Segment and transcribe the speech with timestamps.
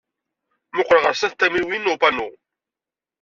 [0.75, 2.27] Muqel ɣer snat tamiwin upanu.